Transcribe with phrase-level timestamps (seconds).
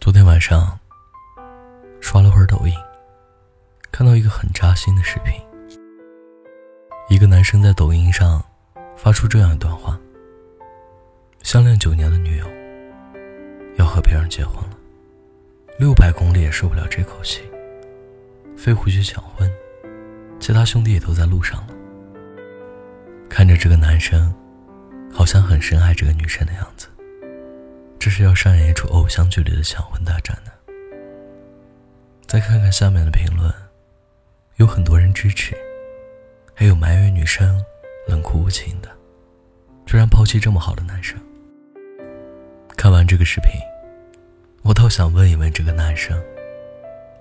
[0.00, 0.78] 昨天晚上
[2.00, 2.72] 刷了会儿抖音，
[3.92, 5.34] 看到一个很扎心的视频。
[7.10, 8.42] 一个男生在抖音上
[8.96, 10.00] 发出这样一段话：
[11.42, 12.46] 相恋九年的女友
[13.76, 14.78] 要和别人结婚了，
[15.78, 17.42] 六百公里也受不了这口气，
[18.56, 19.52] 飞回去抢婚，
[20.40, 21.74] 其他兄弟也都在路上了。
[23.28, 24.34] 看着这个男生，
[25.12, 26.88] 好像很深爱这个女生的样子。
[28.00, 30.50] 这是要上演一出偶像剧里的抢婚大战呢。
[32.26, 33.52] 再看看下面的评论，
[34.56, 35.54] 有很多人支持，
[36.54, 37.62] 还有埋怨女生
[38.08, 38.88] 冷酷无情的，
[39.84, 41.20] 居然抛弃这么好的男生。
[42.74, 43.50] 看完这个视频，
[44.62, 46.18] 我倒想问一问这个男生：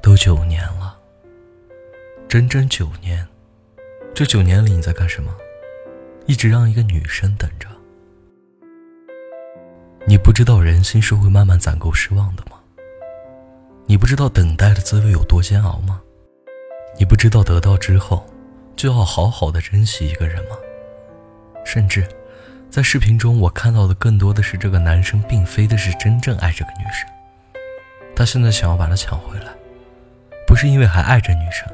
[0.02, 0.98] 都九年了，
[2.30, 3.28] 整整九年，
[4.16, 5.36] 这九年里你在干什么？
[6.26, 7.68] 一直让一个女生等着。
[10.06, 12.58] 你不知道人心是会慢慢攒够失望的吗？
[13.86, 16.02] 你不知道等待的滋味有多煎熬吗？
[16.98, 18.26] 你不知道得到之后
[18.76, 20.56] 就要好好的珍惜一个人吗？
[21.66, 22.08] 甚至，
[22.70, 27.08] 在视频中我看到的更多的是这个男生并非的是真正爱这个女生，
[28.16, 29.52] 他现在想要把她抢回来，
[30.48, 31.68] 不是因为还爱着女生，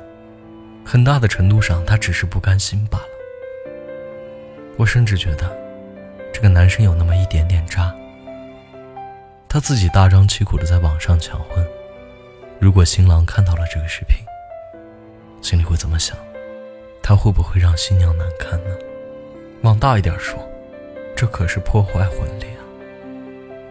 [0.84, 3.06] 很大的程度上他只是不甘心罢了。
[4.78, 5.50] 我甚至觉得，
[6.34, 7.66] 这个男生有那么一点点
[9.56, 11.66] 他自己大张旗鼓的在网上抢婚，
[12.60, 14.18] 如果新郎看到了这个视频，
[15.42, 16.18] 心里会怎么想？
[17.02, 18.76] 他会不会让新娘难堪呢？
[19.62, 20.38] 往大一点说，
[21.16, 22.60] 这可是破坏婚礼啊！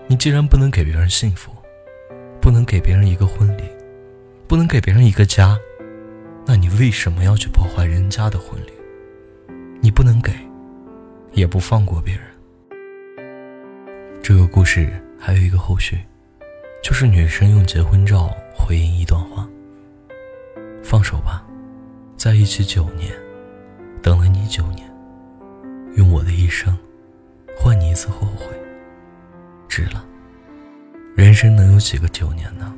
[0.07, 1.53] 你既然不能给别人幸福，
[2.41, 3.65] 不能给别人一个婚礼，
[4.49, 5.59] 不能给别人一个家，
[6.47, 8.73] 那你为什么要去破坏人家的婚礼？
[9.83, 10.33] 你不能给，
[11.35, 12.25] 也不放过别人。
[14.23, 14.89] 这个故事。
[15.27, 15.99] 还有一个后续，
[16.83, 19.49] 就是女生用结婚照回应一段话
[20.85, 21.43] ：“放手吧，
[22.15, 23.11] 在一起九年，
[24.03, 24.87] 等了你九年，
[25.97, 26.77] 用我的一生
[27.57, 28.49] 换你一次后悔，
[29.67, 30.05] 值了。
[31.17, 32.75] 人生能有几个九年呢？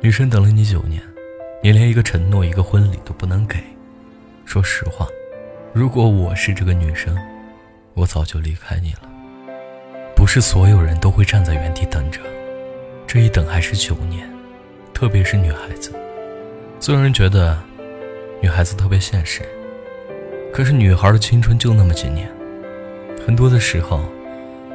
[0.00, 1.00] 女生等了你九年，
[1.62, 3.62] 你连一个承诺、一个婚礼都不能给。
[4.44, 5.06] 说实话，
[5.72, 7.16] 如果我是这个女生，
[7.94, 9.08] 我早就离开你了。”
[10.24, 12.18] 不是所有人都会站在原地等着，
[13.06, 14.26] 这一等还是九年，
[14.94, 15.92] 特别是女孩子。
[16.80, 17.58] 虽然人觉得
[18.40, 19.42] 女孩子特别现实，
[20.50, 22.26] 可是女孩的青春就那么几年，
[23.26, 24.00] 很多的时候，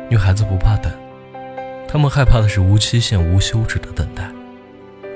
[0.07, 0.93] 女孩子不怕等，
[1.87, 4.29] 她们害怕的是无期限、无休止的等待，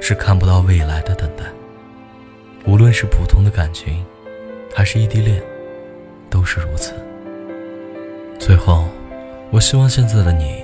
[0.02, 1.44] 是看不到未来的等待。
[2.66, 4.04] 无论是普通的感情，
[4.74, 5.44] 还是异地恋，
[6.28, 6.92] 都是如此。
[8.40, 8.88] 最后。
[9.54, 10.64] 我希望现在的你，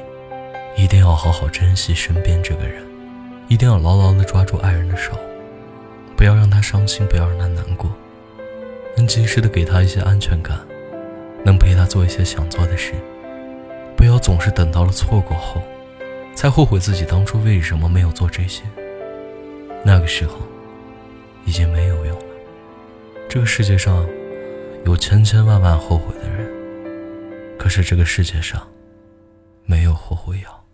[0.76, 2.82] 一定要好好珍惜身边这个人，
[3.48, 5.12] 一定要牢牢地抓住爱人的手，
[6.18, 7.88] 不要让他伤心，不要让他难过，
[8.98, 10.58] 能及时的给他一些安全感，
[11.46, 12.94] 能陪他做一些想做的事，
[13.96, 15.62] 不要总是等到了错过后，
[16.34, 18.64] 才后悔自己当初为什么没有做这些。
[19.84, 20.38] 那个时候，
[21.46, 22.26] 已经没有用了。
[23.30, 24.04] 这个世界上，
[24.84, 26.52] 有千千万万后悔的人，
[27.56, 28.60] 可是这个世界上。
[29.70, 30.66] 没有后悔药，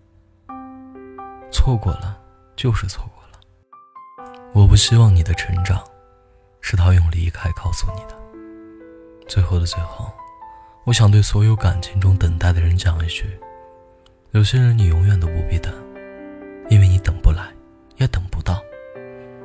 [1.51, 2.17] 错过了
[2.56, 4.25] 就是错过了。
[4.53, 5.83] 我不希望你的成长
[6.61, 8.16] 是他用离开告诉你的。
[9.28, 10.09] 最后的最后，
[10.85, 13.38] 我想对所有感情中等待的人讲一句：
[14.31, 15.73] 有些人你永远都不必等，
[16.69, 17.53] 因为你等不来，
[17.97, 18.62] 也等不到。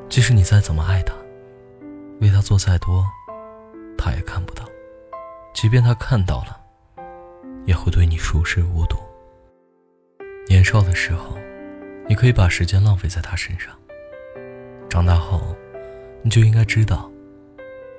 [0.09, 1.13] 即使你再怎么爱他，
[2.21, 3.05] 为他做再多，
[3.99, 4.63] 他也看不到；
[5.53, 6.57] 即便他看到了，
[7.65, 8.97] 也会对你熟视无睹。
[10.51, 11.39] 年少的时候，
[12.09, 13.73] 你可以把时间浪费在他身上。
[14.89, 15.55] 长大后，
[16.25, 17.09] 你就应该知道，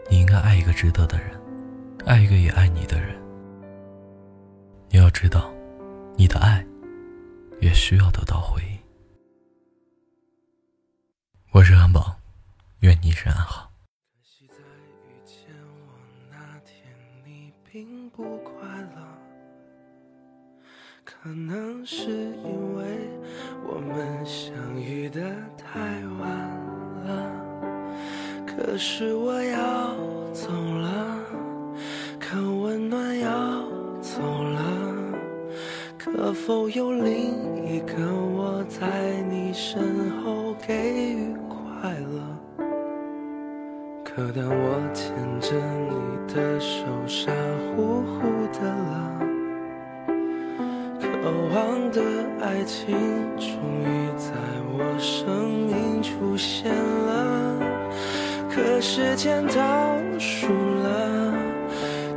[0.09, 1.27] 你应该爱一个值得的人，
[2.05, 3.15] 爱一个也爱你的人。
[4.89, 5.49] 你要知道，
[6.17, 6.61] 你的爱
[7.61, 8.70] 也需要得到回应。
[21.23, 22.83] 可能是因为
[23.63, 25.21] 我们相遇的
[25.55, 25.79] 太
[26.19, 26.27] 晚
[27.05, 27.31] 了，
[28.47, 29.95] 可是我要
[30.33, 31.19] 走了，
[32.19, 33.29] 可温暖要
[34.01, 34.59] 走了，
[35.95, 37.93] 可否有另一个
[38.33, 40.73] 我在你身后给
[41.13, 42.65] 予快乐？
[44.03, 45.55] 可当我牵着
[45.87, 47.31] 你的手，傻
[47.75, 48.21] 乎乎
[48.51, 49.21] 的了。
[51.21, 52.01] 渴望的
[52.41, 52.97] 爱情
[53.37, 53.47] 终
[53.85, 54.31] 于在
[54.73, 57.59] 我生命出现了，
[58.49, 59.53] 可时间倒
[60.17, 61.31] 数了，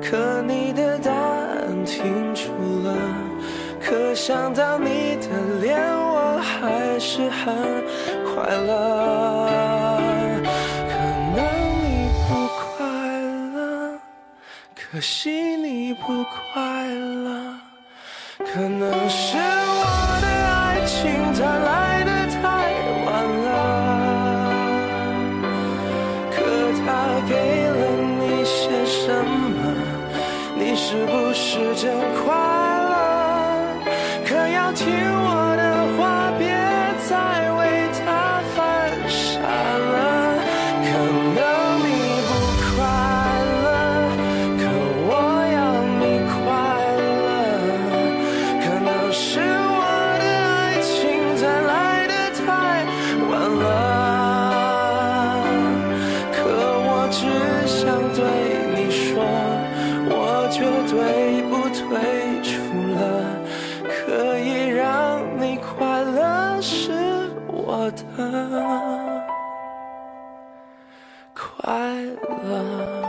[0.03, 2.03] 可你的答案停
[2.35, 2.49] 住
[2.83, 2.97] 了，
[3.79, 5.29] 可想到你的
[5.61, 7.55] 脸，我还是很
[8.25, 10.01] 快乐。
[10.89, 10.95] 可
[11.37, 11.45] 能
[11.79, 12.89] 你不快
[13.55, 13.99] 乐，
[14.75, 17.61] 可惜你不快乐。
[18.39, 22.43] 可能是我的爱情它来的太
[23.07, 23.09] 晚
[23.45, 23.47] 了，
[26.33, 26.37] 可
[26.81, 26.87] 他
[27.29, 27.33] 给
[27.69, 27.79] 了
[28.19, 28.53] 你些
[28.85, 28.93] 什
[29.25, 29.57] 么？
[30.57, 31.83] 你是不是真
[32.25, 32.93] 快乐？
[34.27, 34.85] 可要听
[68.17, 69.27] 我的
[71.35, 71.73] 快
[72.45, 73.03] 乐。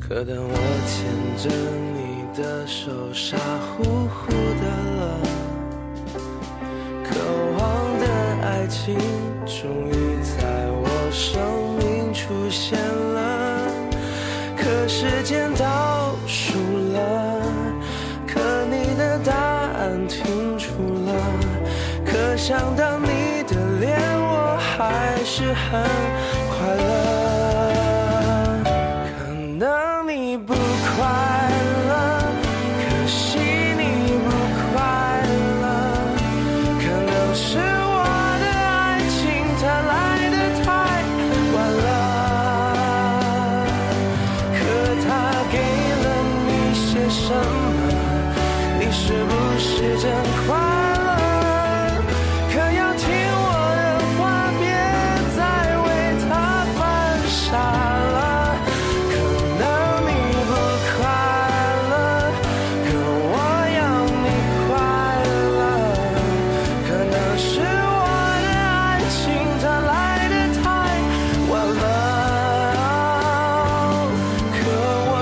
[0.00, 0.54] 可当我
[0.86, 0.96] 牵
[1.36, 1.44] 着
[1.94, 1.98] 你
[2.36, 4.64] 的手傻乎乎的
[4.98, 5.02] 了，
[7.04, 7.08] 渴
[7.58, 7.58] 望
[8.00, 8.04] 的
[8.44, 8.96] 爱情
[9.46, 9.90] 终于
[10.22, 10.38] 在
[10.70, 11.40] 我生
[11.78, 12.76] 命出现
[22.50, 25.80] 想到你的脸，我还是很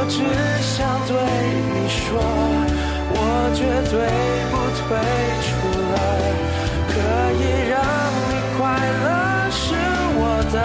[0.08, 0.16] 只
[0.62, 1.14] 想对
[1.74, 2.18] 你说，
[3.10, 3.16] 我
[3.54, 3.60] 绝
[3.90, 3.94] 对
[4.50, 4.86] 不退
[5.44, 5.48] 出
[5.92, 5.94] 了。
[6.88, 6.94] 可
[7.36, 7.76] 以让
[8.28, 8.58] 你快
[9.04, 9.06] 乐
[9.50, 9.56] 是
[10.16, 10.20] 我
[10.50, 10.56] 的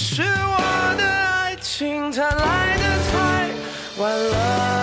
[0.00, 3.50] 是我的爱情它来的太
[4.00, 4.77] 晚了，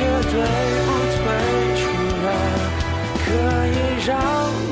[0.00, 0.32] 绝对
[0.86, 1.20] 不退
[1.76, 1.82] 出
[2.24, 2.26] 了
[3.22, 3.28] 可
[3.68, 3.76] 以
[4.06, 4.08] 让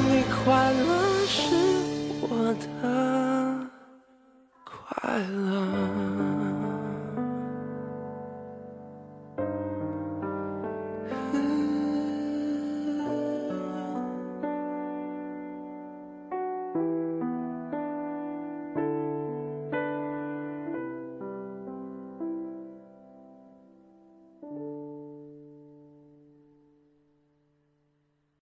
[0.08, 0.88] 你快乐
[1.26, 1.36] 是
[2.22, 2.64] 我的
[4.64, 5.87] 快乐。